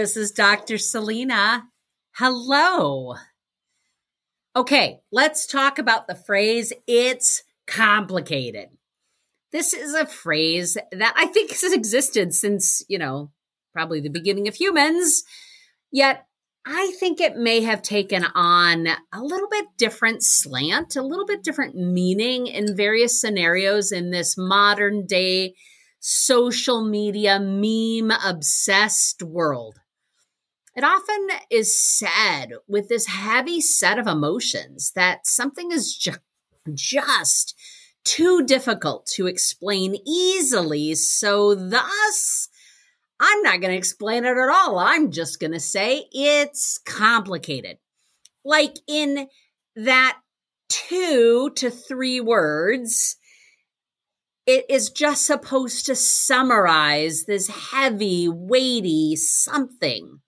This 0.00 0.16
is 0.16 0.30
Dr. 0.30 0.78
Celina. 0.78 1.64
Hello. 2.12 3.16
Okay, 4.56 5.00
let's 5.12 5.46
talk 5.46 5.78
about 5.78 6.08
the 6.08 6.14
phrase 6.14 6.72
it's 6.86 7.42
complicated. 7.66 8.70
This 9.52 9.74
is 9.74 9.92
a 9.92 10.06
phrase 10.06 10.78
that 10.90 11.12
I 11.18 11.26
think 11.26 11.50
has 11.50 11.74
existed 11.74 12.32
since, 12.32 12.82
you 12.88 12.98
know, 12.98 13.30
probably 13.74 14.00
the 14.00 14.08
beginning 14.08 14.48
of 14.48 14.54
humans. 14.54 15.22
Yet 15.92 16.26
I 16.64 16.94
think 16.98 17.20
it 17.20 17.36
may 17.36 17.60
have 17.60 17.82
taken 17.82 18.24
on 18.24 18.86
a 19.12 19.20
little 19.22 19.50
bit 19.50 19.66
different 19.76 20.22
slant, 20.22 20.96
a 20.96 21.02
little 21.02 21.26
bit 21.26 21.44
different 21.44 21.74
meaning 21.74 22.46
in 22.46 22.74
various 22.74 23.20
scenarios 23.20 23.92
in 23.92 24.12
this 24.12 24.38
modern 24.38 25.04
day 25.04 25.52
social 25.98 26.82
media 26.82 27.38
meme 27.38 28.16
obsessed 28.24 29.22
world. 29.22 29.79
It 30.76 30.84
often 30.84 31.28
is 31.50 31.78
said 31.78 32.52
with 32.68 32.88
this 32.88 33.06
heavy 33.06 33.60
set 33.60 33.98
of 33.98 34.06
emotions 34.06 34.92
that 34.94 35.26
something 35.26 35.72
is 35.72 35.96
ju- 35.96 36.12
just 36.72 37.58
too 38.04 38.44
difficult 38.46 39.06
to 39.14 39.26
explain 39.26 39.96
easily. 40.06 40.94
So, 40.94 41.54
thus, 41.54 42.48
I'm 43.18 43.42
not 43.42 43.60
going 43.60 43.72
to 43.72 43.76
explain 43.76 44.24
it 44.24 44.36
at 44.36 44.48
all. 44.48 44.78
I'm 44.78 45.10
just 45.10 45.40
going 45.40 45.52
to 45.52 45.60
say 45.60 46.06
it's 46.12 46.78
complicated. 46.78 47.78
Like 48.44 48.76
in 48.86 49.28
that 49.76 50.18
two 50.68 51.50
to 51.56 51.70
three 51.70 52.20
words, 52.20 53.16
it 54.46 54.64
is 54.70 54.88
just 54.88 55.26
supposed 55.26 55.84
to 55.86 55.94
summarize 55.94 57.24
this 57.24 57.48
heavy, 57.48 58.28
weighty 58.28 59.16
something 59.16 60.20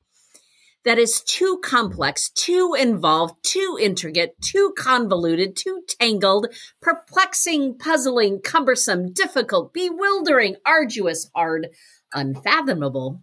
that 0.85 0.99
is 0.99 1.23
too 1.23 1.61
complex, 1.63 2.31
too 2.31 2.75
involved, 2.79 3.35
too 3.43 3.79
intricate, 3.81 4.41
too 4.41 4.75
convoluted, 4.77 5.57
too 5.57 5.83
tangled, 6.01 6.49
perplexing, 6.81 7.79
puzzling, 7.79 8.41
cumbersome, 8.41 9.13
difficult, 9.13 9.73
bewildering, 9.73 10.57
arduous, 10.67 11.31
hard, 11.35 11.69
unfathomable, 12.13 13.23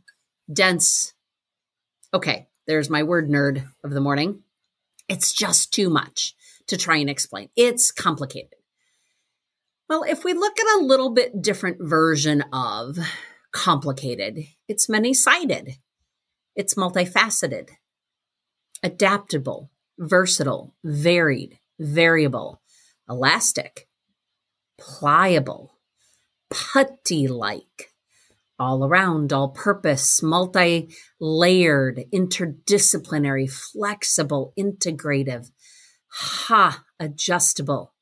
dense. 0.51 1.13
Okay, 2.13 2.47
there's 2.65 2.89
my 2.89 3.03
word 3.03 3.29
nerd 3.29 3.67
of 3.83 3.91
the 3.91 4.01
morning. 4.01 4.43
It's 5.07 5.33
just 5.33 5.73
too 5.73 5.89
much 5.89 6.35
to 6.67 6.77
try 6.77 6.97
and 6.97 7.09
explain. 7.09 7.49
It's 7.55 7.91
complicated. 7.91 8.55
Well, 9.89 10.03
if 10.03 10.23
we 10.23 10.33
look 10.33 10.59
at 10.59 10.79
a 10.79 10.85
little 10.85 11.09
bit 11.09 11.41
different 11.41 11.77
version 11.81 12.43
of 12.53 12.97
complicated, 13.51 14.45
it's 14.67 14.87
many 14.87 15.15
sided, 15.15 15.77
it's 16.59 16.73
multifaceted, 16.73 17.69
adaptable, 18.83 19.71
versatile, 19.97 20.75
varied, 20.83 21.57
variable, 21.79 22.61
elastic, 23.09 23.87
pliable, 24.77 25.77
putty 26.49 27.29
like, 27.29 27.93
all 28.59 28.83
around, 28.83 29.31
all 29.31 29.47
purpose, 29.47 30.21
multi 30.21 30.93
layered, 31.17 32.03
interdisciplinary, 32.13 33.49
flexible, 33.49 34.51
integrative, 34.59 35.51
ha, 36.09 36.83
adjustable, 36.99 37.93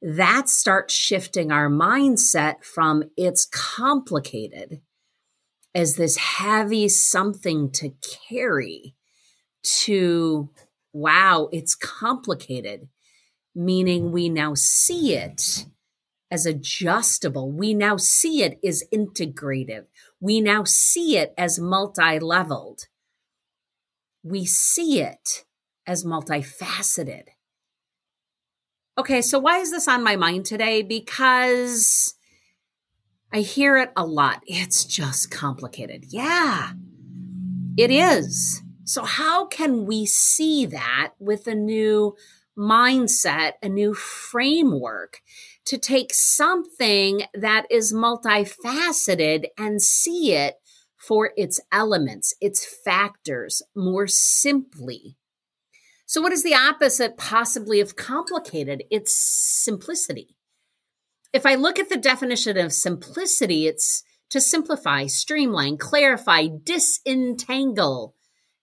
that 0.00 0.48
starts 0.48 0.94
shifting 0.94 1.52
our 1.52 1.68
mindset 1.68 2.64
from 2.64 3.02
it's 3.18 3.44
complicated 3.44 4.80
as 5.78 5.94
this 5.94 6.16
heavy 6.16 6.88
something 6.88 7.70
to 7.70 7.92
carry 8.28 8.96
to 9.62 10.50
wow, 10.92 11.48
it's 11.52 11.76
complicated, 11.76 12.88
meaning 13.54 14.10
we 14.10 14.28
now 14.28 14.54
see 14.54 15.14
it 15.14 15.66
as 16.32 16.46
adjustable. 16.46 17.52
We 17.52 17.74
now 17.74 17.96
see 17.96 18.42
it 18.42 18.58
as 18.64 18.82
integrative. 18.92 19.84
We 20.20 20.40
now 20.40 20.64
see 20.64 21.16
it 21.16 21.32
as 21.38 21.60
multi 21.60 22.18
leveled. 22.18 22.88
We 24.24 24.46
see 24.46 25.00
it 25.00 25.44
as 25.86 26.04
multifaceted. 26.04 27.26
Okay, 28.98 29.22
so 29.22 29.38
why 29.38 29.58
is 29.58 29.70
this 29.70 29.86
on 29.86 30.02
my 30.02 30.16
mind 30.16 30.44
today? 30.44 30.82
Because 30.82 32.14
I 33.32 33.40
hear 33.40 33.76
it 33.76 33.92
a 33.96 34.06
lot. 34.06 34.42
It's 34.46 34.84
just 34.84 35.30
complicated. 35.30 36.06
Yeah, 36.08 36.72
it 37.76 37.90
is. 37.90 38.62
So, 38.84 39.04
how 39.04 39.46
can 39.46 39.84
we 39.84 40.06
see 40.06 40.64
that 40.66 41.12
with 41.18 41.46
a 41.46 41.54
new 41.54 42.16
mindset, 42.56 43.52
a 43.62 43.68
new 43.68 43.92
framework 43.92 45.20
to 45.66 45.76
take 45.76 46.14
something 46.14 47.22
that 47.34 47.66
is 47.70 47.92
multifaceted 47.92 49.44
and 49.58 49.82
see 49.82 50.32
it 50.32 50.54
for 50.96 51.32
its 51.36 51.60
elements, 51.70 52.34
its 52.40 52.64
factors 52.64 53.60
more 53.76 54.06
simply? 54.06 55.18
So, 56.06 56.22
what 56.22 56.32
is 56.32 56.42
the 56.42 56.54
opposite 56.54 57.18
possibly 57.18 57.80
of 57.80 57.94
complicated? 57.94 58.84
It's 58.90 59.14
simplicity. 59.14 60.37
If 61.32 61.44
I 61.44 61.54
look 61.54 61.78
at 61.78 61.88
the 61.88 61.96
definition 61.96 62.56
of 62.56 62.72
simplicity, 62.72 63.66
it's 63.66 64.02
to 64.30 64.40
simplify, 64.40 65.06
streamline, 65.06 65.78
clarify, 65.78 66.48
disentangle, 66.62 68.14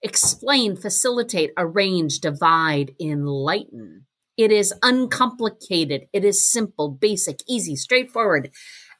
explain, 0.01 0.75
facilitate, 0.75 1.51
arrange, 1.57 2.19
divide, 2.19 2.93
enlighten. 2.99 4.05
It 4.37 4.51
is 4.51 4.73
uncomplicated. 4.83 6.07
It 6.11 6.25
is 6.25 6.49
simple, 6.49 6.89
basic, 6.89 7.39
easy, 7.47 7.75
straightforward, 7.75 8.51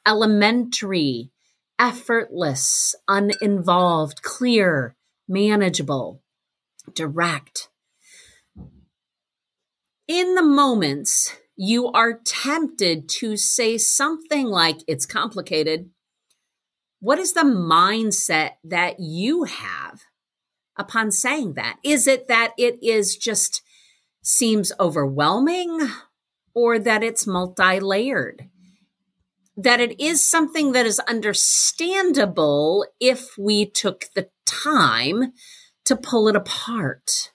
elementary, 0.06 1.30
effortless, 1.78 2.94
uninvolved, 3.06 4.22
clear, 4.22 4.96
manageable, 5.28 6.22
direct 6.94 7.68
in 10.08 10.34
the 10.34 10.42
moments 10.42 11.36
you 11.56 11.88
are 11.88 12.20
tempted 12.24 13.08
to 13.08 13.36
say 13.36 13.78
something 13.78 14.46
like 14.46 14.78
it's 14.86 15.06
complicated, 15.06 15.90
what 17.00 17.18
is 17.18 17.32
the 17.32 17.42
mindset 17.42 18.52
that 18.64 19.00
you 19.00 19.44
have 19.44 20.02
upon 20.76 21.10
saying 21.10 21.54
that? 21.54 21.78
Is 21.82 22.06
it 22.06 22.28
that 22.28 22.52
it 22.58 22.78
is 22.82 23.16
just 23.16 23.62
seems 24.22 24.72
overwhelming 24.78 25.80
or 26.54 26.78
that 26.78 27.02
it's 27.02 27.26
multi 27.26 27.80
layered? 27.80 28.48
That 29.56 29.80
it 29.80 29.98
is 29.98 30.24
something 30.24 30.72
that 30.72 30.84
is 30.84 31.00
understandable 31.00 32.86
if 33.00 33.38
we 33.38 33.64
took 33.64 34.06
the 34.14 34.28
time 34.44 35.32
to 35.86 35.96
pull 35.96 36.28
it 36.28 36.36
apart. 36.36 37.32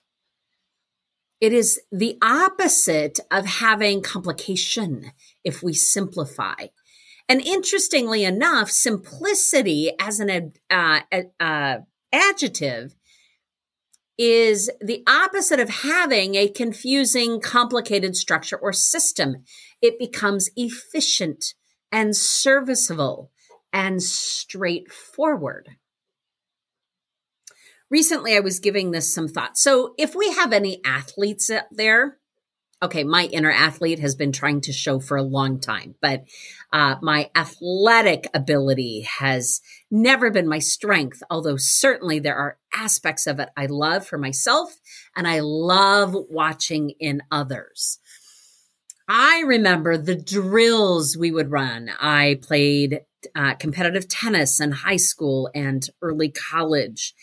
It 1.41 1.53
is 1.53 1.81
the 1.91 2.19
opposite 2.21 3.19
of 3.31 3.47
having 3.47 4.03
complication 4.03 5.11
if 5.43 5.63
we 5.63 5.73
simplify. 5.73 6.67
And 7.27 7.41
interestingly 7.41 8.23
enough, 8.23 8.69
simplicity 8.69 9.91
as 9.99 10.19
an 10.19 10.53
uh, 10.69 10.99
uh, 11.39 11.77
adjective 12.13 12.95
is 14.19 14.69
the 14.79 15.03
opposite 15.07 15.59
of 15.59 15.69
having 15.69 16.35
a 16.35 16.47
confusing, 16.47 17.41
complicated 17.41 18.15
structure 18.15 18.57
or 18.57 18.71
system. 18.71 19.37
It 19.81 19.97
becomes 19.97 20.51
efficient 20.55 21.55
and 21.91 22.15
serviceable 22.15 23.31
and 23.73 24.03
straightforward 24.03 25.69
recently 27.91 28.35
I 28.35 28.39
was 28.39 28.59
giving 28.59 28.89
this 28.89 29.13
some 29.13 29.27
thought. 29.27 29.57
So 29.57 29.93
if 29.99 30.15
we 30.15 30.31
have 30.31 30.53
any 30.53 30.81
athletes 30.83 31.51
out 31.51 31.65
there, 31.69 32.17
okay, 32.83 33.03
my 33.03 33.25
inner 33.25 33.51
athlete 33.51 33.99
has 33.99 34.15
been 34.15 34.31
trying 34.31 34.61
to 34.61 34.73
show 34.73 34.99
for 34.99 35.15
a 35.15 35.23
long 35.23 35.59
time, 35.59 35.93
but 36.01 36.23
uh, 36.73 36.95
my 37.01 37.29
athletic 37.35 38.27
ability 38.33 39.01
has 39.19 39.61
never 39.91 40.31
been 40.31 40.47
my 40.47 40.57
strength, 40.57 41.21
although 41.29 41.57
certainly 41.57 42.17
there 42.17 42.35
are 42.35 42.57
aspects 42.73 43.27
of 43.27 43.39
it 43.39 43.49
I 43.55 43.67
love 43.67 44.07
for 44.07 44.17
myself 44.17 44.77
and 45.15 45.27
I 45.27 45.41
love 45.41 46.15
watching 46.29 46.93
in 46.99 47.21
others. 47.29 47.99
I 49.07 49.43
remember 49.45 49.97
the 49.97 50.15
drills 50.15 51.17
we 51.17 51.31
would 51.31 51.51
run. 51.51 51.91
I 51.99 52.39
played 52.41 53.01
uh, 53.35 53.55
competitive 53.55 54.07
tennis 54.07 54.59
in 54.59 54.71
high 54.71 54.97
school 54.97 55.49
and 55.53 55.85
early 56.01 56.29
college 56.29 57.13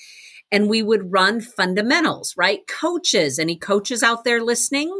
and 0.50 0.68
we 0.68 0.82
would 0.82 1.12
run 1.12 1.40
fundamentals, 1.40 2.34
right? 2.36 2.66
Coaches, 2.66 3.38
any 3.38 3.56
coaches 3.56 4.02
out 4.02 4.24
there 4.24 4.42
listening? 4.42 4.96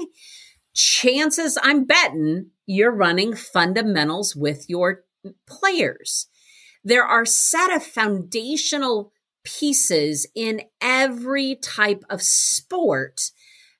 Chances 0.75 1.59
I'm 1.63 1.85
betting 1.85 2.51
you're 2.69 2.93
running 2.93 3.35
fundamentals 3.35 4.37
with 4.37 4.67
your 4.69 5.05
players. 5.47 6.29
There 6.85 7.03
are 7.03 7.25
set 7.25 7.75
of 7.75 7.83
foundational 7.83 9.11
pieces 9.43 10.27
in 10.35 10.61
every 10.83 11.57
type 11.57 12.05
of 12.11 12.21
sport 12.21 13.31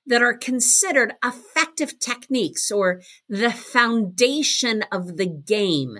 that 0.07 0.23
are 0.23 0.35
considered 0.35 1.13
effective 1.23 1.99
techniques 1.99 2.71
or 2.71 3.01
the 3.29 3.51
foundation 3.51 4.83
of 4.91 5.17
the 5.17 5.27
game. 5.27 5.99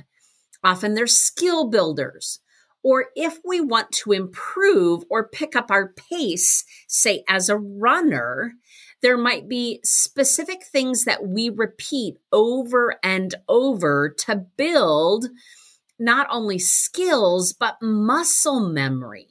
Often 0.63 0.95
they're 0.95 1.05
skill 1.05 1.69
builders. 1.69 2.39
Or 2.83 3.07
if 3.15 3.39
we 3.43 3.59
want 3.59 3.91
to 4.03 4.11
improve 4.13 5.03
or 5.09 5.27
pick 5.27 5.55
up 5.55 5.69
our 5.69 5.93
pace, 5.93 6.63
say 6.87 7.23
as 7.27 7.49
a 7.49 7.57
runner, 7.57 8.53
there 9.01 9.17
might 9.17 9.49
be 9.49 9.79
specific 9.83 10.63
things 10.63 11.05
that 11.05 11.25
we 11.27 11.49
repeat 11.49 12.15
over 12.31 12.95
and 13.03 13.35
over 13.47 14.15
to 14.25 14.45
build 14.57 15.27
not 15.97 16.27
only 16.31 16.59
skills, 16.59 17.53
but 17.53 17.77
muscle 17.81 18.61
memory. 18.61 19.27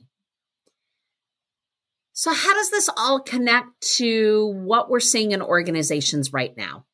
So, 2.12 2.32
how 2.32 2.52
does 2.52 2.70
this 2.70 2.90
all 2.96 3.20
connect 3.20 3.80
to 3.96 4.52
what 4.64 4.90
we're 4.90 5.00
seeing 5.00 5.30
in 5.30 5.40
organizations 5.40 6.32
right 6.32 6.54
now? 6.56 6.84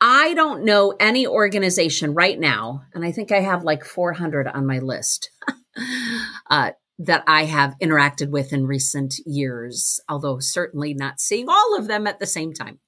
I 0.00 0.34
don't 0.34 0.64
know 0.64 0.94
any 0.98 1.26
organization 1.26 2.14
right 2.14 2.38
now, 2.38 2.84
and 2.94 3.04
I 3.04 3.12
think 3.12 3.32
I 3.32 3.40
have 3.40 3.64
like 3.64 3.84
400 3.84 4.48
on 4.48 4.66
my 4.66 4.78
list 4.78 5.30
uh, 6.50 6.70
that 7.00 7.24
I 7.26 7.44
have 7.44 7.76
interacted 7.82 8.30
with 8.30 8.52
in 8.52 8.66
recent 8.66 9.14
years, 9.26 10.00
although 10.08 10.38
certainly 10.38 10.94
not 10.94 11.20
seeing 11.20 11.48
all 11.48 11.76
of 11.78 11.86
them 11.86 12.06
at 12.06 12.18
the 12.18 12.26
same 12.26 12.52
time. 12.52 12.78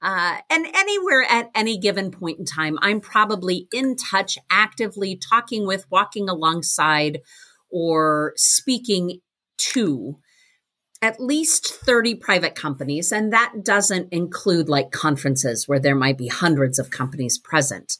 Uh, 0.00 0.38
and 0.50 0.66
anywhere 0.74 1.24
at 1.28 1.50
any 1.54 1.78
given 1.78 2.10
point 2.10 2.38
in 2.38 2.44
time, 2.44 2.76
I'm 2.80 3.00
probably 3.00 3.68
in 3.72 3.96
touch, 3.96 4.36
actively 4.50 5.16
talking 5.16 5.66
with, 5.66 5.86
walking 5.90 6.28
alongside, 6.28 7.20
or 7.70 8.34
speaking 8.36 9.20
to 9.58 10.18
at 11.02 11.20
least 11.20 11.66
30 11.66 12.14
private 12.14 12.54
companies. 12.54 13.12
And 13.12 13.32
that 13.32 13.64
doesn't 13.64 14.12
include 14.12 14.68
like 14.68 14.92
conferences 14.92 15.66
where 15.66 15.80
there 15.80 15.96
might 15.96 16.16
be 16.16 16.28
hundreds 16.28 16.78
of 16.78 16.90
companies 16.90 17.38
present. 17.38 17.98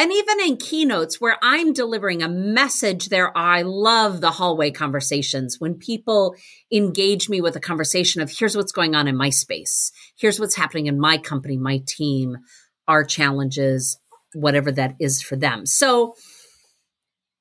And 0.00 0.12
even 0.12 0.40
in 0.40 0.56
keynotes 0.58 1.20
where 1.20 1.38
I'm 1.42 1.72
delivering 1.72 2.22
a 2.22 2.28
message 2.28 3.08
there, 3.08 3.36
I 3.36 3.62
love 3.62 4.20
the 4.20 4.30
hallway 4.30 4.70
conversations 4.70 5.56
when 5.58 5.74
people 5.74 6.36
engage 6.72 7.28
me 7.28 7.40
with 7.40 7.56
a 7.56 7.60
conversation 7.60 8.22
of 8.22 8.30
here's 8.30 8.56
what's 8.56 8.70
going 8.70 8.94
on 8.94 9.08
in 9.08 9.16
my 9.16 9.30
space. 9.30 9.90
Here's 10.16 10.38
what's 10.38 10.54
happening 10.54 10.86
in 10.86 11.00
my 11.00 11.18
company, 11.18 11.56
my 11.56 11.82
team, 11.84 12.38
our 12.86 13.02
challenges, 13.02 13.98
whatever 14.34 14.70
that 14.72 14.94
is 15.00 15.20
for 15.20 15.34
them. 15.34 15.66
So 15.66 16.14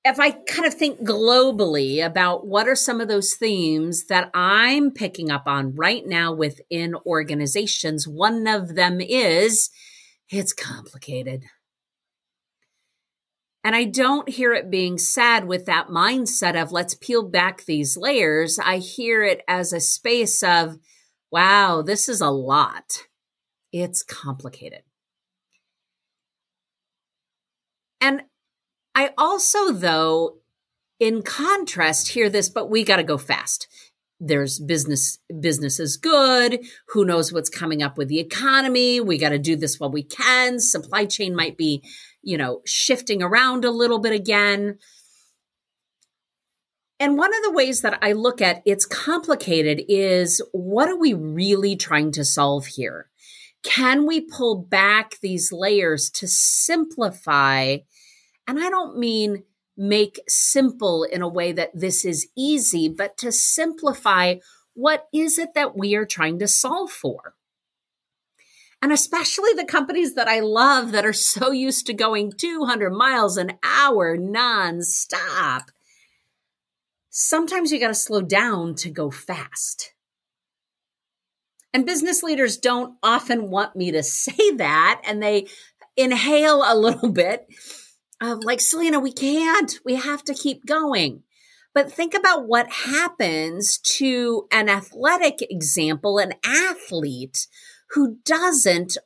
if 0.07 0.19
I 0.19 0.31
kind 0.31 0.65
of 0.65 0.73
think 0.73 1.01
globally 1.01 2.03
about 2.05 2.47
what 2.47 2.67
are 2.67 2.75
some 2.75 3.01
of 3.01 3.07
those 3.07 3.33
themes 3.33 4.05
that 4.05 4.29
I'm 4.33 4.91
picking 4.91 5.29
up 5.29 5.43
on 5.47 5.75
right 5.75 6.05
now 6.05 6.33
within 6.33 6.95
organizations, 7.05 8.07
one 8.07 8.47
of 8.47 8.75
them 8.75 9.01
is 9.01 9.69
it's 10.29 10.53
complicated. 10.53 11.43
And 13.63 13.75
I 13.75 13.83
don't 13.83 14.29
hear 14.29 14.53
it 14.53 14.71
being 14.71 14.97
said 14.97 15.41
with 15.45 15.65
that 15.65 15.89
mindset 15.89 16.61
of 16.61 16.71
let's 16.71 16.93
peel 16.93 17.23
back 17.27 17.65
these 17.65 17.97
layers. 17.97 18.57
I 18.57 18.77
hear 18.77 19.23
it 19.25 19.41
as 19.45 19.73
a 19.73 19.81
space 19.81 20.41
of, 20.41 20.77
wow, 21.31 21.81
this 21.81 22.07
is 22.07 22.21
a 22.21 22.29
lot. 22.29 23.07
It's 23.73 24.03
complicated. 24.03 24.83
And 27.99 28.21
I 28.97 29.11
also, 29.15 29.71
though, 29.71 30.37
in 30.99 31.21
contrast, 31.21 32.07
hear 32.07 32.31
this, 32.31 32.49
but 32.49 32.67
we 32.67 32.83
got 32.83 32.95
to 32.95 33.03
go 33.03 33.19
fast. 33.19 33.67
There's 34.19 34.57
business, 34.57 35.19
business 35.39 35.79
is 35.79 35.97
good. 35.97 36.65
Who 36.87 37.05
knows 37.05 37.31
what's 37.31 37.51
coming 37.51 37.83
up 37.83 37.95
with 37.95 38.07
the 38.07 38.17
economy? 38.17 38.99
We 38.99 39.19
got 39.19 39.29
to 39.29 39.37
do 39.37 39.55
this 39.55 39.79
while 39.79 39.91
we 39.91 40.01
can. 40.01 40.59
Supply 40.59 41.05
chain 41.05 41.35
might 41.35 41.57
be, 41.57 41.83
you 42.23 42.39
know, 42.39 42.61
shifting 42.65 43.21
around 43.21 43.65
a 43.65 43.69
little 43.69 43.99
bit 43.99 44.13
again. 44.13 44.79
And 46.99 47.19
one 47.19 47.35
of 47.35 47.43
the 47.43 47.51
ways 47.51 47.81
that 47.81 47.99
I 48.01 48.13
look 48.13 48.41
at 48.41 48.63
it's 48.65 48.87
complicated 48.87 49.83
is 49.87 50.41
what 50.53 50.89
are 50.89 50.97
we 50.97 51.13
really 51.13 51.75
trying 51.75 52.11
to 52.13 52.25
solve 52.25 52.65
here? 52.65 53.11
Can 53.61 54.07
we 54.07 54.21
pull 54.21 54.55
back 54.55 55.19
these 55.21 55.51
layers 55.51 56.09
to 56.15 56.27
simplify 56.27 57.77
and 58.47 58.59
I 58.59 58.69
don't 58.69 58.97
mean 58.97 59.43
make 59.75 60.19
simple 60.27 61.03
in 61.03 61.21
a 61.21 61.27
way 61.27 61.51
that 61.51 61.71
this 61.73 62.03
is 62.03 62.27
easy, 62.35 62.89
but 62.89 63.17
to 63.17 63.31
simplify 63.31 64.35
what 64.73 65.07
is 65.13 65.37
it 65.37 65.53
that 65.53 65.77
we 65.77 65.95
are 65.95 66.05
trying 66.05 66.39
to 66.39 66.47
solve 66.47 66.91
for? 66.91 67.35
And 68.81 68.91
especially 68.91 69.53
the 69.55 69.65
companies 69.65 70.13
that 70.15 70.27
I 70.27 70.39
love 70.39 70.91
that 70.91 71.05
are 71.05 71.13
so 71.13 71.51
used 71.51 71.87
to 71.87 71.93
going 71.93 72.31
200 72.31 72.91
miles 72.91 73.37
an 73.37 73.53
hour 73.63 74.17
nonstop. 74.17 75.63
Sometimes 77.09 77.71
you 77.71 77.79
got 77.79 77.87
to 77.87 77.95
slow 77.95 78.21
down 78.21 78.75
to 78.75 78.91
go 78.91 79.09
fast. 79.09 79.93
And 81.73 81.85
business 81.85 82.21
leaders 82.21 82.57
don't 82.57 82.97
often 83.01 83.49
want 83.49 83.75
me 83.75 83.91
to 83.91 84.03
say 84.03 84.51
that, 84.57 85.01
and 85.05 85.21
they 85.21 85.47
inhale 85.95 86.63
a 86.65 86.77
little 86.77 87.11
bit 87.11 87.47
of 88.21 88.43
like, 88.43 88.61
Celina, 88.61 88.99
we 88.99 89.11
can't, 89.11 89.79
we 89.85 89.95
have 89.95 90.23
to 90.23 90.33
keep 90.33 90.65
going. 90.65 91.23
But 91.73 91.91
think 91.91 92.13
about 92.13 92.47
what 92.47 92.71
happens 92.71 93.77
to 93.77 94.47
an 94.51 94.69
athletic 94.69 95.41
example, 95.41 96.17
an 96.17 96.33
athlete 96.43 97.47
who 97.91 98.17
doesn't 98.25 98.97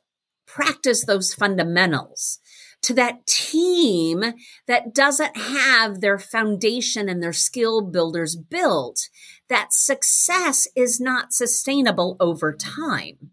practice 0.46 1.04
those 1.04 1.34
fundamentals, 1.34 2.38
to 2.82 2.94
that 2.94 3.26
team 3.26 4.24
that 4.66 4.94
doesn't 4.94 5.36
have 5.36 6.00
their 6.00 6.18
foundation 6.18 7.08
and 7.08 7.22
their 7.22 7.32
skill 7.32 7.80
builders 7.80 8.36
built, 8.36 9.08
that 9.48 9.72
success 9.72 10.66
is 10.74 11.00
not 11.00 11.32
sustainable 11.32 12.16
over 12.18 12.52
time. 12.52 13.30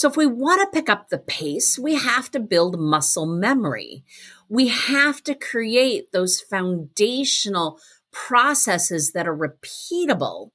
So 0.00 0.08
if 0.08 0.16
we 0.16 0.24
want 0.24 0.62
to 0.62 0.74
pick 0.74 0.88
up 0.88 1.10
the 1.10 1.18
pace, 1.18 1.78
we 1.78 1.94
have 1.96 2.30
to 2.30 2.40
build 2.40 2.80
muscle 2.80 3.26
memory. 3.26 4.02
We 4.48 4.68
have 4.68 5.22
to 5.24 5.34
create 5.34 6.10
those 6.10 6.40
foundational 6.40 7.78
processes 8.10 9.12
that 9.12 9.28
are 9.28 9.36
repeatable 9.36 10.52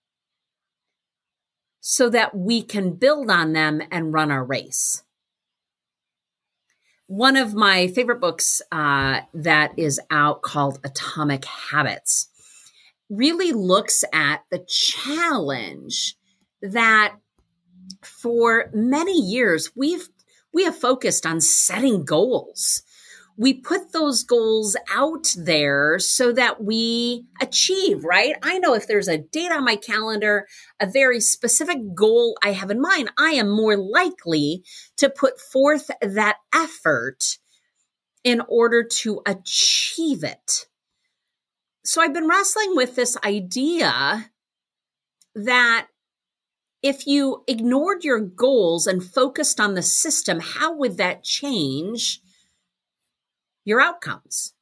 so 1.80 2.10
that 2.10 2.36
we 2.36 2.64
can 2.64 2.94
build 2.94 3.30
on 3.30 3.54
them 3.54 3.84
and 3.92 4.12
run 4.12 4.32
our 4.32 4.44
race. 4.44 5.04
One 7.06 7.38
of 7.38 7.54
my 7.54 7.86
favorite 7.90 8.22
books 8.22 8.64
uh, 8.72 9.20
that 9.36 9.78
is 9.78 10.02
out 10.10 10.42
called 10.42 10.80
Atomic 10.84 11.46
Habits 11.46 12.30
really 13.12 13.52
looks 13.52 14.04
at 14.12 14.44
the 14.50 14.66
challenge 14.68 16.16
that 16.64 17.18
for 18.02 18.70
many 18.74 19.20
years 19.20 19.72
we've 19.76 20.08
we 20.54 20.64
have 20.64 20.76
focused 20.76 21.26
on 21.26 21.42
setting 21.42 22.06
goals 22.06 22.84
we 23.38 23.54
put 23.54 23.92
those 23.92 24.24
goals 24.24 24.78
out 24.90 25.34
there 25.38 26.00
so 26.00 26.32
that 26.32 26.64
we 26.64 27.26
achieve, 27.42 28.06
right? 28.06 28.36
I 28.42 28.60
know 28.60 28.74
if 28.74 28.88
there's 28.88 29.10
a 29.10 29.18
date 29.18 29.52
on 29.52 29.66
my 29.66 29.76
calendar, 29.76 30.48
a 30.80 30.88
very 30.88 31.20
specific 31.20 31.94
goal 31.94 32.38
I 32.42 32.54
have 32.54 32.72
in 32.72 32.82
mind, 32.82 33.12
I 33.18 33.32
am 33.32 33.50
more 33.50 33.76
likely 33.76 34.64
to 34.98 35.10
put 35.10 35.40
forth 35.40 35.92
that 36.02 36.38
effort 36.54 37.38
in 38.24 38.42
order 38.48 38.84
to 38.84 39.22
achieve 39.26 40.24
it. 40.24 40.68
So 41.84 42.02
I've 42.02 42.14
been 42.14 42.28
wrestling 42.28 42.76
with 42.76 42.96
this 42.96 43.18
idea 43.24 44.32
that 45.36 45.88
if 46.86 47.08
you 47.08 47.44
ignored 47.48 48.04
your 48.04 48.20
goals 48.20 48.86
and 48.86 49.04
focused 49.04 49.60
on 49.60 49.74
the 49.74 49.82
system, 49.82 50.40
how 50.40 50.76
would 50.76 50.98
that 50.98 51.24
change 51.24 52.22
your 53.64 53.82
outcomes? 53.82 54.54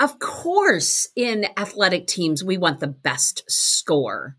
Of 0.00 0.18
course, 0.18 1.10
in 1.14 1.48
athletic 1.58 2.06
teams, 2.06 2.42
we 2.42 2.56
want 2.56 2.80
the 2.80 2.86
best 2.86 3.44
score, 3.46 4.38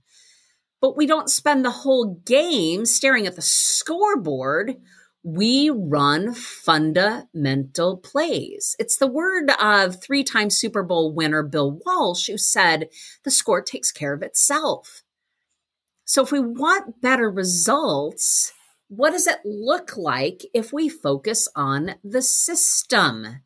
but 0.82 0.98
we 0.98 1.06
don't 1.06 1.30
spend 1.30 1.64
the 1.64 1.70
whole 1.70 2.20
game 2.26 2.88
staring 2.88 3.28
at 3.28 3.36
the 3.36 3.44
scoreboard. 3.44 4.78
We 5.22 5.70
run 5.70 6.34
fundamental 6.34 7.98
plays. 7.98 8.76
It's 8.80 8.98
the 8.98 9.06
word 9.06 9.52
of 9.62 10.02
three 10.02 10.24
time 10.24 10.50
Super 10.50 10.82
Bowl 10.82 11.14
winner 11.14 11.44
Bill 11.44 11.80
Walsh, 11.86 12.26
who 12.26 12.40
said 12.40 12.90
the 13.24 13.30
score 13.30 13.62
takes 13.62 13.92
care 13.92 14.14
of 14.14 14.24
itself. 14.24 15.03
So 16.06 16.24
if 16.24 16.32
we 16.32 16.40
want 16.40 17.02
better 17.02 17.30
results, 17.30 18.54
what 18.88 19.12
does 19.12 19.28
it 19.28 19.40
look 19.46 19.96
like 19.98 20.42
if 20.54 20.74
we 20.74 20.90
focus 20.90 21.48
on 21.56 21.96
the 22.04 22.22
system? 22.22 23.42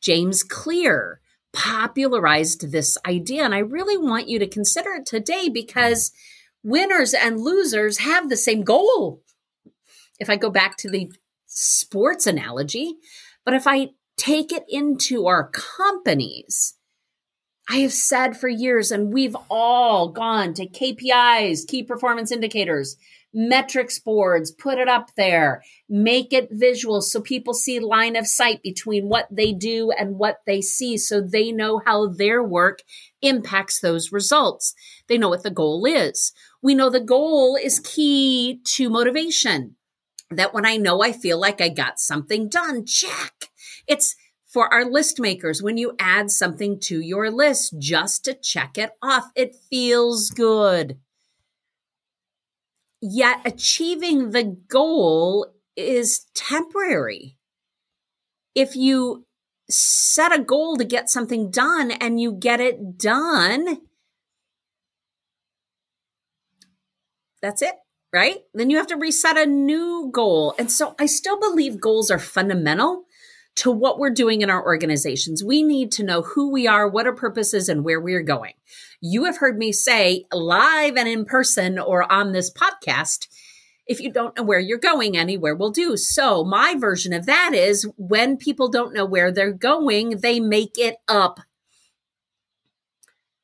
James 0.00 0.42
Clear 0.42 1.20
popularized 1.52 2.72
this 2.72 2.96
idea. 3.06 3.44
And 3.44 3.54
I 3.54 3.58
really 3.58 3.96
want 3.96 4.28
you 4.28 4.38
to 4.38 4.46
consider 4.46 4.90
it 4.92 5.06
today 5.06 5.48
because 5.48 6.12
winners 6.62 7.14
and 7.14 7.40
losers 7.40 7.98
have 7.98 8.28
the 8.28 8.36
same 8.36 8.62
goal. 8.62 9.22
If 10.18 10.30
I 10.30 10.36
go 10.36 10.50
back 10.50 10.76
to 10.78 10.90
the 10.90 11.10
sports 11.46 12.26
analogy, 12.26 12.94
but 13.44 13.54
if 13.54 13.66
I 13.66 13.90
take 14.16 14.52
it 14.52 14.64
into 14.68 15.26
our 15.26 15.50
companies, 15.50 16.74
I 17.68 17.76
have 17.78 17.92
said 17.92 18.36
for 18.36 18.48
years, 18.48 18.90
and 18.90 19.12
we've 19.12 19.36
all 19.48 20.08
gone 20.08 20.52
to 20.54 20.66
KPIs, 20.66 21.66
key 21.66 21.82
performance 21.82 22.32
indicators, 22.32 22.96
metrics 23.32 23.98
boards, 23.98 24.50
put 24.50 24.78
it 24.78 24.88
up 24.88 25.14
there, 25.16 25.62
make 25.88 26.32
it 26.32 26.48
visual 26.50 27.00
so 27.00 27.20
people 27.20 27.54
see 27.54 27.78
line 27.78 28.16
of 28.16 28.26
sight 28.26 28.62
between 28.62 29.08
what 29.08 29.26
they 29.30 29.52
do 29.52 29.90
and 29.90 30.18
what 30.18 30.38
they 30.46 30.60
see 30.60 30.98
so 30.98 31.20
they 31.20 31.50
know 31.52 31.80
how 31.84 32.08
their 32.08 32.42
work 32.42 32.82
impacts 33.22 33.80
those 33.80 34.12
results. 34.12 34.74
They 35.08 35.16
know 35.16 35.28
what 35.28 35.42
the 35.42 35.50
goal 35.50 35.86
is. 35.86 36.32
We 36.60 36.74
know 36.74 36.90
the 36.90 37.00
goal 37.00 37.56
is 37.56 37.80
key 37.80 38.60
to 38.64 38.90
motivation. 38.90 39.76
That 40.30 40.54
when 40.54 40.64
I 40.64 40.78
know 40.78 41.02
I 41.02 41.12
feel 41.12 41.38
like 41.38 41.60
I 41.60 41.68
got 41.68 42.00
something 42.00 42.48
done, 42.48 42.86
check. 42.86 43.50
It's 43.86 44.16
for 44.52 44.72
our 44.72 44.84
list 44.84 45.18
makers 45.18 45.62
when 45.62 45.78
you 45.78 45.96
add 45.98 46.30
something 46.30 46.78
to 46.78 47.00
your 47.00 47.30
list 47.30 47.74
just 47.78 48.24
to 48.26 48.34
check 48.34 48.76
it 48.76 48.90
off. 49.00 49.30
It 49.34 49.56
feels 49.70 50.28
good. 50.28 50.98
Yet 53.00 53.40
achieving 53.46 54.30
the 54.30 54.44
goal 54.68 55.46
is 55.74 56.26
temporary. 56.34 57.38
If 58.54 58.76
you 58.76 59.24
set 59.70 60.38
a 60.38 60.42
goal 60.42 60.76
to 60.76 60.84
get 60.84 61.08
something 61.08 61.50
done 61.50 61.90
and 61.90 62.20
you 62.20 62.32
get 62.32 62.60
it 62.60 62.98
done, 62.98 63.78
that's 67.40 67.62
it, 67.62 67.74
right? 68.12 68.40
Then 68.52 68.68
you 68.68 68.76
have 68.76 68.86
to 68.88 68.96
reset 68.96 69.38
a 69.38 69.46
new 69.46 70.10
goal. 70.12 70.54
And 70.58 70.70
so 70.70 70.94
I 70.98 71.06
still 71.06 71.40
believe 71.40 71.80
goals 71.80 72.10
are 72.10 72.18
fundamental 72.18 73.06
to 73.54 73.70
what 73.70 73.98
we're 73.98 74.10
doing 74.10 74.40
in 74.40 74.50
our 74.50 74.64
organizations. 74.64 75.44
We 75.44 75.62
need 75.62 75.92
to 75.92 76.04
know 76.04 76.22
who 76.22 76.50
we 76.50 76.66
are, 76.66 76.88
what 76.88 77.06
our 77.06 77.14
purpose 77.14 77.52
is, 77.52 77.68
and 77.68 77.84
where 77.84 78.00
we're 78.00 78.22
going. 78.22 78.54
You 79.00 79.24
have 79.24 79.38
heard 79.38 79.58
me 79.58 79.72
say 79.72 80.24
live 80.32 80.96
and 80.96 81.08
in 81.08 81.24
person 81.24 81.78
or 81.78 82.10
on 82.10 82.32
this 82.32 82.52
podcast. 82.52 83.28
If 83.86 84.00
you 84.00 84.12
don't 84.12 84.36
know 84.36 84.44
where 84.44 84.60
you're 84.60 84.78
going, 84.78 85.16
anywhere 85.16 85.54
will 85.54 85.70
do. 85.70 85.96
So, 85.96 86.44
my 86.44 86.76
version 86.78 87.12
of 87.12 87.26
that 87.26 87.52
is 87.52 87.86
when 87.96 88.36
people 88.36 88.68
don't 88.68 88.94
know 88.94 89.04
where 89.04 89.32
they're 89.32 89.52
going, 89.52 90.18
they 90.18 90.40
make 90.40 90.78
it 90.78 90.96
up. 91.08 91.40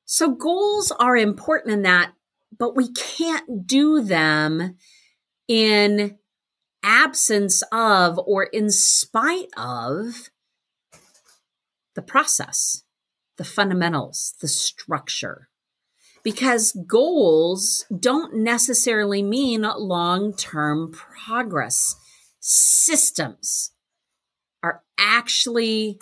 So, 0.04 0.30
goals 0.30 0.92
are 0.92 1.16
important 1.16 1.74
in 1.74 1.82
that, 1.82 2.12
but 2.56 2.76
we 2.76 2.92
can't 2.92 3.66
do 3.66 4.00
them 4.00 4.76
in 5.48 6.18
absence 6.82 7.62
of 7.72 8.18
or 8.26 8.44
in 8.44 8.70
spite 8.70 9.48
of 9.56 10.30
the 11.94 12.02
process, 12.02 12.84
the 13.36 13.44
fundamentals, 13.44 14.34
the 14.40 14.48
structure. 14.48 15.48
Because 16.22 16.72
goals 16.86 17.86
don't 17.96 18.36
necessarily 18.36 19.22
mean 19.22 19.62
long 19.62 20.34
term 20.34 20.92
progress. 20.92 21.96
Systems 22.40 23.72
are 24.62 24.82
actually 24.98 25.98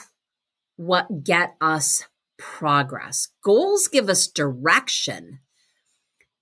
what 0.76 1.24
get 1.24 1.54
us 1.60 2.04
progress. 2.38 3.28
Goals 3.42 3.88
give 3.88 4.08
us 4.08 4.26
direction, 4.26 5.40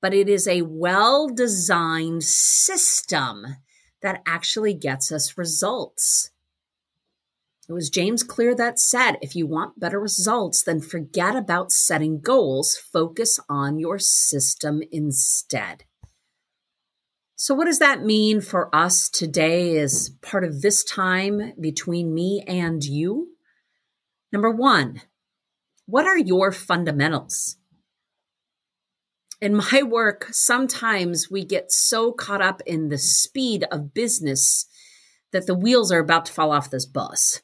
but 0.00 0.14
it 0.14 0.28
is 0.28 0.46
a 0.48 0.62
well 0.62 1.28
designed 1.28 2.24
system 2.24 3.56
that 4.04 4.22
actually 4.26 4.74
gets 4.74 5.10
us 5.10 5.38
results. 5.38 6.30
It 7.66 7.72
was 7.72 7.88
James 7.88 8.22
Clear 8.22 8.54
that 8.54 8.78
said 8.78 9.16
if 9.22 9.34
you 9.34 9.46
want 9.46 9.80
better 9.80 9.98
results, 9.98 10.62
then 10.62 10.82
forget 10.82 11.34
about 11.34 11.72
setting 11.72 12.20
goals, 12.20 12.76
focus 12.76 13.40
on 13.48 13.78
your 13.78 13.98
system 13.98 14.82
instead. 14.92 15.84
So, 17.34 17.54
what 17.54 17.64
does 17.64 17.78
that 17.78 18.04
mean 18.04 18.42
for 18.42 18.68
us 18.76 19.08
today 19.08 19.78
as 19.78 20.10
part 20.20 20.44
of 20.44 20.60
this 20.60 20.84
time 20.84 21.54
between 21.58 22.12
me 22.12 22.44
and 22.46 22.84
you? 22.84 23.30
Number 24.30 24.50
one, 24.50 25.00
what 25.86 26.04
are 26.06 26.18
your 26.18 26.52
fundamentals? 26.52 27.56
In 29.40 29.54
my 29.54 29.82
work, 29.82 30.28
sometimes 30.30 31.30
we 31.30 31.44
get 31.44 31.72
so 31.72 32.12
caught 32.12 32.42
up 32.42 32.62
in 32.66 32.88
the 32.88 32.98
speed 32.98 33.64
of 33.70 33.94
business 33.94 34.66
that 35.32 35.46
the 35.46 35.54
wheels 35.54 35.90
are 35.92 35.98
about 35.98 36.26
to 36.26 36.32
fall 36.32 36.52
off 36.52 36.70
this 36.70 36.86
bus. 36.86 37.42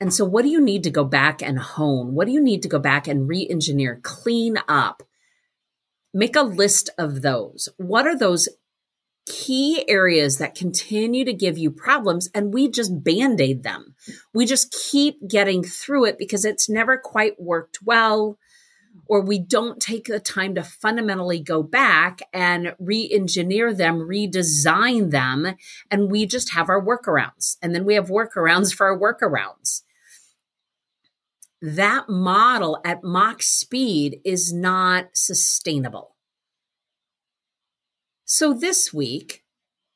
And 0.00 0.12
so, 0.12 0.24
what 0.24 0.42
do 0.42 0.48
you 0.48 0.60
need 0.60 0.84
to 0.84 0.90
go 0.90 1.04
back 1.04 1.42
and 1.42 1.58
hone? 1.58 2.14
What 2.14 2.26
do 2.26 2.32
you 2.32 2.42
need 2.42 2.62
to 2.62 2.68
go 2.68 2.78
back 2.78 3.06
and 3.06 3.28
re 3.28 3.46
engineer, 3.48 4.00
clean 4.02 4.56
up? 4.68 5.02
Make 6.12 6.36
a 6.36 6.42
list 6.42 6.90
of 6.98 7.22
those. 7.22 7.68
What 7.76 8.06
are 8.06 8.16
those 8.16 8.48
key 9.26 9.84
areas 9.88 10.38
that 10.38 10.54
continue 10.54 11.24
to 11.24 11.32
give 11.32 11.58
you 11.58 11.70
problems? 11.70 12.28
And 12.34 12.52
we 12.52 12.70
just 12.70 13.04
band 13.04 13.40
aid 13.40 13.62
them. 13.62 13.94
We 14.34 14.44
just 14.46 14.74
keep 14.90 15.16
getting 15.28 15.62
through 15.62 16.06
it 16.06 16.18
because 16.18 16.44
it's 16.44 16.68
never 16.68 16.98
quite 16.98 17.40
worked 17.40 17.78
well 17.82 18.38
or 19.06 19.20
we 19.20 19.38
don't 19.38 19.80
take 19.80 20.06
the 20.06 20.20
time 20.20 20.54
to 20.54 20.62
fundamentally 20.62 21.40
go 21.40 21.62
back 21.62 22.20
and 22.32 22.74
re 22.78 23.08
engineer 23.12 23.72
them, 23.74 24.00
redesign 24.00 25.10
them, 25.10 25.54
and 25.90 26.10
we 26.10 26.26
just 26.26 26.52
have 26.52 26.68
our 26.68 26.84
workarounds. 26.84 27.56
And 27.62 27.74
then 27.74 27.84
we 27.84 27.94
have 27.94 28.08
workarounds 28.08 28.74
for 28.74 28.86
our 28.86 28.98
workarounds. 28.98 29.82
That 31.62 32.08
model 32.08 32.80
at 32.84 33.02
Mach 33.02 33.42
speed 33.42 34.20
is 34.24 34.52
not 34.52 35.08
sustainable. 35.14 36.16
So 38.24 38.52
this 38.52 38.92
week, 38.92 39.44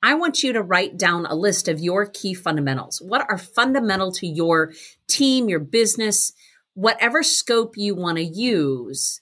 I 0.03 0.15
want 0.15 0.43
you 0.43 0.53
to 0.55 0.63
write 0.63 0.97
down 0.97 1.27
a 1.27 1.35
list 1.35 1.69
of 1.69 1.81
your 1.81 2.07
key 2.07 2.33
fundamentals. 2.33 3.03
What 3.03 3.27
are 3.29 3.37
fundamental 3.37 4.13
to 4.13 4.27
your 4.27 4.73
team, 5.09 5.49
your 5.49 5.61
business, 5.61 6.33
whatever 6.81 7.23
scope 7.23 7.77
you 7.77 7.95
want 7.95 8.17
to 8.17 8.25
use, 8.25 9.21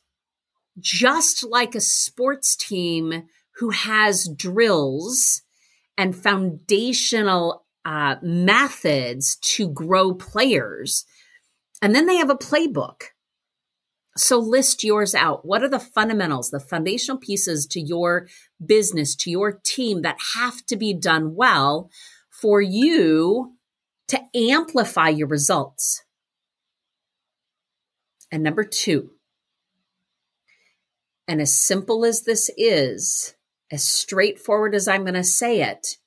just 0.78 1.44
like 1.44 1.74
a 1.74 1.80
sports 1.80 2.54
team 2.54 3.24
who 3.56 3.70
has 3.70 4.28
drills 4.28 5.42
and 5.96 6.14
foundational 6.14 7.64
uh, 7.84 8.14
methods 8.22 9.34
to 9.42 9.68
grow 9.68 10.14
players. 10.14 11.04
And 11.82 11.96
then 11.96 12.06
they 12.06 12.14
have 12.14 12.30
a 12.30 12.36
playbook. 12.36 13.06
So 14.16 14.38
list 14.38 14.84
yours 14.84 15.12
out. 15.12 15.44
What 15.44 15.64
are 15.64 15.68
the 15.68 15.80
fundamentals, 15.80 16.50
the 16.50 16.60
foundational 16.60 17.18
pieces 17.18 17.66
to 17.66 17.80
your 17.80 18.28
business, 18.64 19.16
to 19.16 19.30
your 19.30 19.60
team 19.64 20.02
that 20.02 20.18
have 20.36 20.64
to 20.66 20.76
be 20.76 20.94
done 20.94 21.34
well 21.34 21.90
for 22.30 22.60
you 22.60 23.56
to 24.06 24.20
amplify 24.32 25.08
your 25.08 25.26
results? 25.26 26.04
And 28.30 28.42
number 28.42 28.64
two, 28.64 29.10
and 31.26 31.40
as 31.40 31.54
simple 31.54 32.04
as 32.04 32.22
this 32.22 32.50
is, 32.56 33.34
as 33.70 33.84
straightforward 33.84 34.74
as 34.74 34.88
I'm 34.88 35.02
going 35.02 35.14
to 35.14 35.24
say 35.24 35.62
it, 35.62 35.98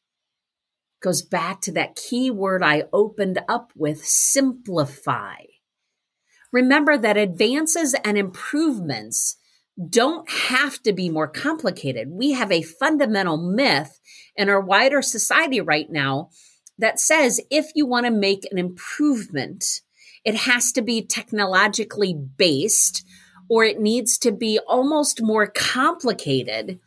goes 1.01 1.21
back 1.21 1.61
to 1.61 1.71
that 1.73 1.95
key 1.95 2.31
word 2.31 2.63
I 2.63 2.83
opened 2.93 3.39
up 3.47 3.71
with 3.75 4.05
simplify. 4.05 5.43
Remember 6.51 6.97
that 6.97 7.17
advances 7.17 7.95
and 8.03 8.17
improvements 8.17 9.37
don't 9.89 10.29
have 10.29 10.81
to 10.83 10.93
be 10.93 11.09
more 11.09 11.27
complicated. 11.27 12.09
We 12.09 12.33
have 12.33 12.51
a 12.51 12.61
fundamental 12.61 13.37
myth 13.37 13.99
in 14.35 14.49
our 14.49 14.59
wider 14.59 15.01
society 15.01 15.61
right 15.61 15.89
now 15.89 16.29
that 16.77 16.99
says 16.99 17.39
if 17.49 17.71
you 17.73 17.85
want 17.85 18.05
to 18.05 18.11
make 18.11 18.47
an 18.51 18.57
improvement, 18.57 19.81
it 20.23 20.35
has 20.35 20.71
to 20.73 20.81
be 20.81 21.01
technologically 21.01 22.13
based 22.13 23.05
or 23.49 23.63
it 23.63 23.79
needs 23.79 24.17
to 24.19 24.31
be 24.31 24.59
almost 24.67 25.21
more 25.21 25.47
complicated 25.47 26.79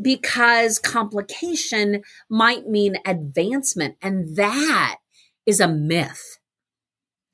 because 0.00 0.78
complication 0.78 2.02
might 2.28 2.66
mean 2.68 2.96
advancement. 3.06 3.96
And 4.02 4.36
that 4.36 4.96
is 5.46 5.60
a 5.60 5.68
myth. 5.68 6.38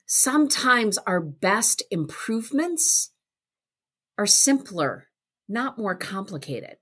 Sometimes 0.07 0.99
our 0.99 1.21
best 1.21 1.83
improvements 1.91 3.13
are 4.19 4.27
simpler, 4.27 5.09
not 5.49 5.79
more 5.79 5.95
complicated. 5.95 6.77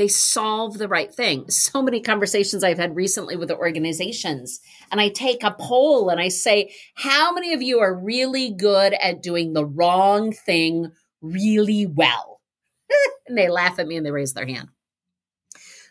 They 0.00 0.08
solve 0.08 0.78
the 0.78 0.88
right 0.88 1.14
thing. 1.14 1.44
So 1.70 1.82
many 1.82 2.00
conversations 2.00 2.64
I've 2.64 2.78
had 2.78 2.96
recently 2.96 3.36
with 3.36 3.48
the 3.48 3.56
organizations, 3.56 4.60
and 4.90 5.00
I 5.00 5.08
take 5.08 5.44
a 5.44 5.54
poll 5.58 6.08
and 6.08 6.18
I 6.20 6.28
say, 6.28 6.72
How 6.94 7.32
many 7.32 7.52
of 7.52 7.62
you 7.62 7.80
are 7.80 7.94
really 7.94 8.50
good 8.50 8.94
at 8.94 9.22
doing 9.22 9.52
the 9.52 9.64
wrong 9.64 10.32
thing 10.32 10.90
really 11.20 11.86
well? 11.86 12.40
and 13.28 13.36
they 13.36 13.48
laugh 13.48 13.78
at 13.78 13.86
me 13.86 13.96
and 13.96 14.04
they 14.04 14.10
raise 14.10 14.32
their 14.32 14.46
hand. 14.46 14.68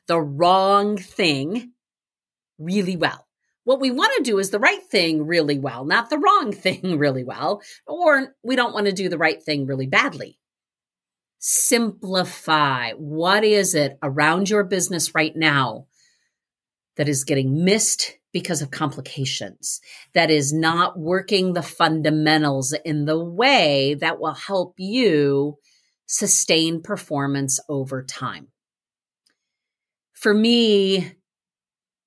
The 0.08 0.20
wrong 0.20 0.98
thing 0.98 1.72
really 2.58 2.98
well. 2.98 3.28
What 3.64 3.80
we 3.80 3.92
want 3.92 4.12
to 4.18 4.24
do 4.24 4.40
is 4.40 4.50
the 4.50 4.60
right 4.60 4.84
thing 4.90 5.28
really 5.28 5.60
well, 5.60 5.86
not 5.86 6.10
the 6.10 6.18
wrong 6.18 6.52
thing 6.66 6.98
really 6.98 7.24
well, 7.24 7.62
or 7.86 8.36
we 8.44 8.56
don't 8.56 8.74
want 8.74 8.88
to 8.88 8.92
do 8.92 9.08
the 9.08 9.20
right 9.20 9.42
thing 9.42 9.68
really 9.68 9.88
badly 9.88 10.39
simplify. 11.40 12.92
What 12.92 13.44
is 13.44 13.74
it 13.74 13.98
around 14.04 14.50
your 14.50 14.64
business 14.64 15.16
right 15.16 15.36
now 15.36 15.88
that 16.98 17.10
is 17.10 17.24
getting 17.24 17.64
missed 17.64 18.18
because 18.32 18.62
of 18.62 18.70
complications, 18.70 19.82
that 20.14 20.30
is 20.30 20.54
not 20.54 21.00
working 21.00 21.54
the 21.54 21.64
fundamentals 21.64 22.74
in 22.86 23.06
the 23.06 23.18
way 23.18 23.96
that 23.96 24.20
will 24.20 24.34
help 24.34 24.76
you 24.78 25.58
sustain 26.06 26.82
performance 26.82 27.60
over 27.68 28.04
time? 28.04 28.50
For 30.14 30.34
me, 30.34 31.14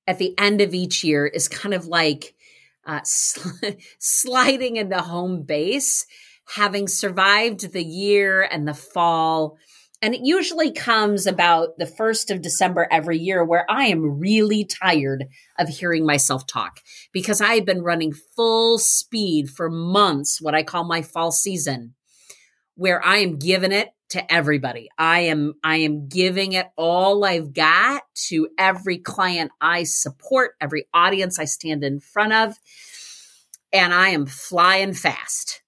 at 0.06 0.18
the 0.18 0.38
end 0.38 0.60
of 0.60 0.74
each 0.74 1.02
year 1.02 1.26
is 1.26 1.48
kind 1.48 1.74
of 1.74 1.86
like 1.86 2.34
uh, 2.84 3.00
sl- 3.04 3.66
sliding 3.98 4.76
into 4.76 4.98
home 5.00 5.42
base 5.42 6.06
having 6.46 6.88
survived 6.88 7.72
the 7.72 7.84
year 7.84 8.42
and 8.42 8.66
the 8.66 8.74
fall. 8.74 9.58
And 10.00 10.14
it 10.14 10.22
usually 10.24 10.72
comes 10.72 11.26
about 11.26 11.78
the 11.78 11.86
first 11.86 12.30
of 12.30 12.42
December 12.42 12.88
every 12.90 13.18
year 13.18 13.44
where 13.44 13.64
I 13.70 13.86
am 13.86 14.18
really 14.18 14.64
tired 14.64 15.26
of 15.58 15.68
hearing 15.68 16.04
myself 16.04 16.46
talk 16.46 16.80
because 17.12 17.40
I've 17.40 17.64
been 17.64 17.82
running 17.82 18.12
full 18.34 18.78
speed 18.78 19.48
for 19.48 19.70
months, 19.70 20.42
what 20.42 20.54
I 20.54 20.64
call 20.64 20.84
my 20.84 21.02
fall 21.02 21.30
season, 21.30 21.94
where 22.74 23.04
I 23.04 23.18
am 23.18 23.38
giving 23.38 23.70
it 23.70 23.90
to 24.12 24.32
everybody. 24.32 24.90
I 24.98 25.20
am 25.20 25.54
I 25.64 25.76
am 25.78 26.06
giving 26.06 26.52
it 26.52 26.66
all 26.76 27.24
I've 27.24 27.54
got 27.54 28.02
to 28.26 28.48
every 28.58 28.98
client 28.98 29.52
I 29.58 29.84
support, 29.84 30.52
every 30.60 30.86
audience 30.92 31.38
I 31.38 31.46
stand 31.46 31.82
in 31.82 31.98
front 31.98 32.34
of, 32.34 32.58
and 33.72 33.94
I 33.94 34.10
am 34.10 34.26
flying 34.26 34.92
fast. 34.92 35.61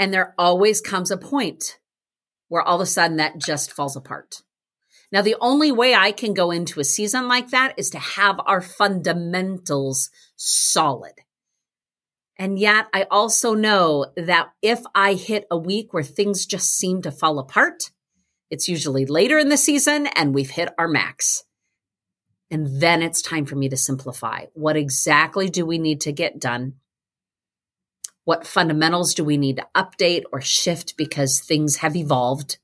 And 0.00 0.14
there 0.14 0.34
always 0.38 0.80
comes 0.80 1.10
a 1.10 1.18
point 1.18 1.78
where 2.48 2.62
all 2.62 2.76
of 2.76 2.80
a 2.80 2.86
sudden 2.86 3.18
that 3.18 3.36
just 3.36 3.70
falls 3.70 3.96
apart. 3.96 4.42
Now, 5.12 5.20
the 5.20 5.36
only 5.42 5.70
way 5.70 5.94
I 5.94 6.10
can 6.10 6.32
go 6.32 6.50
into 6.50 6.80
a 6.80 6.84
season 6.84 7.28
like 7.28 7.50
that 7.50 7.74
is 7.76 7.90
to 7.90 7.98
have 7.98 8.40
our 8.46 8.62
fundamentals 8.62 10.08
solid. 10.36 11.12
And 12.38 12.58
yet, 12.58 12.86
I 12.94 13.08
also 13.10 13.52
know 13.52 14.06
that 14.16 14.48
if 14.62 14.80
I 14.94 15.12
hit 15.12 15.46
a 15.50 15.58
week 15.58 15.92
where 15.92 16.02
things 16.02 16.46
just 16.46 16.74
seem 16.74 17.02
to 17.02 17.12
fall 17.12 17.38
apart, 17.38 17.90
it's 18.48 18.68
usually 18.68 19.04
later 19.04 19.38
in 19.38 19.50
the 19.50 19.58
season 19.58 20.06
and 20.16 20.32
we've 20.32 20.48
hit 20.48 20.70
our 20.78 20.88
max. 20.88 21.44
And 22.50 22.80
then 22.80 23.02
it's 23.02 23.20
time 23.20 23.44
for 23.44 23.54
me 23.54 23.68
to 23.68 23.76
simplify. 23.76 24.46
What 24.54 24.78
exactly 24.78 25.50
do 25.50 25.66
we 25.66 25.76
need 25.76 26.00
to 26.02 26.12
get 26.12 26.40
done? 26.40 26.79
What 28.30 28.46
fundamentals 28.46 29.14
do 29.14 29.24
we 29.24 29.36
need 29.36 29.56
to 29.56 29.66
update 29.74 30.22
or 30.30 30.40
shift 30.40 30.96
because 30.96 31.40
things 31.40 31.78
have 31.78 31.96
evolved? 31.96 32.58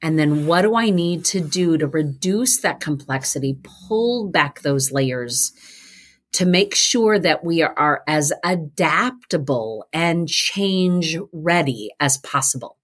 And 0.00 0.18
then 0.18 0.46
what 0.46 0.62
do 0.62 0.74
I 0.74 0.88
need 0.88 1.26
to 1.26 1.40
do 1.42 1.76
to 1.76 1.86
reduce 1.86 2.58
that 2.62 2.80
complexity, 2.80 3.58
pull 3.86 4.30
back 4.30 4.62
those 4.62 4.92
layers 4.92 5.52
to 6.32 6.46
make 6.46 6.74
sure 6.74 7.18
that 7.18 7.44
we 7.44 7.60
are 7.60 8.02
as 8.08 8.32
adaptable 8.42 9.84
and 9.92 10.26
change 10.26 11.18
ready 11.30 11.90
as 12.00 12.16
possible? 12.16 12.78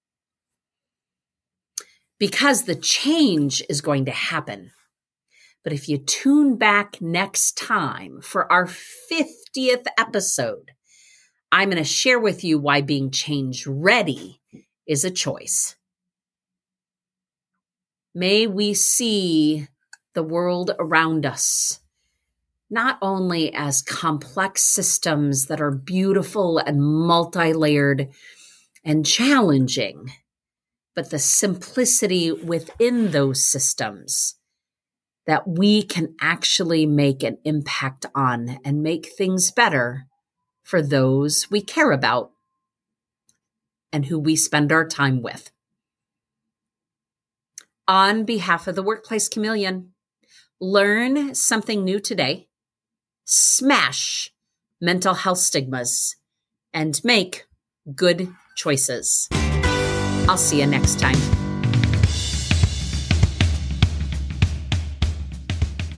Because 2.19 2.65
the 2.65 2.77
change 2.77 3.63
is 3.71 3.81
going 3.81 4.05
to 4.05 4.11
happen. 4.11 4.73
But 5.65 5.73
if 5.73 5.89
you 5.89 5.97
tune 5.97 6.59
back 6.59 7.01
next 7.01 7.57
time 7.57 8.21
for 8.21 8.53
our 8.53 8.67
50th 8.67 9.87
episode, 9.97 10.73
I'm 11.51 11.71
going 11.71 11.83
to 11.83 11.85
share 11.85 12.19
with 12.19 12.45
you 12.45 12.59
why 12.59 12.83
being 12.83 13.11
change 13.11 13.67
ready 13.67 14.41
is 14.87 15.05
a 15.05 15.11
choice. 15.11 15.77
May 18.15 18.47
we 18.47 18.75
see 18.75 19.69
the 20.15 20.23
world 20.23 20.73
around 20.79 21.25
us 21.25 21.81
not 22.71 22.99
only 23.01 23.53
as 23.55 23.83
complex 23.83 24.63
systems 24.63 25.47
that 25.47 25.61
are 25.61 25.71
beautiful 25.71 26.59
and 26.59 26.83
multi 26.83 27.53
layered 27.53 28.09
and 28.85 29.07
challenging, 29.07 30.13
but 30.95 31.11
the 31.11 31.19
simplicity 31.19 32.31
within 32.33 33.11
those 33.11 33.45
systems 33.45 34.35
that 35.27 35.47
we 35.47 35.83
can 35.83 36.15
actually 36.21 36.87
make 36.87 37.23
an 37.23 37.39
impact 37.45 38.07
on 38.15 38.59
and 38.65 38.83
make 38.83 39.07
things 39.17 39.51
better 39.51 40.07
for 40.69 40.83
those 40.83 41.51
we 41.51 41.63
care 41.63 41.93
about 41.93 42.31
and 43.91 44.05
who 44.05 44.19
we 44.19 44.37
spend 44.37 44.71
our 44.71 44.87
time 44.87 45.23
with. 45.23 45.51
On 47.89 48.25
behalf 48.25 48.69
of 48.69 48.75
the 48.75 48.83
Workplace 48.83 49.31
Chameleon, 49.31 49.95
learn 50.61 51.35
something 51.35 51.85
new 51.85 51.99
today, 51.99 52.49
smash 53.25 54.31
mental 54.79 55.15
health 55.15 55.39
stigmas, 55.39 56.17
and 56.75 57.01
make 57.03 57.47
good 57.95 58.29
choices. 58.55 59.27
I'll 59.33 60.37
see 60.37 60.61
you 60.61 60.67
next 60.67 61.01
time. 61.01 61.38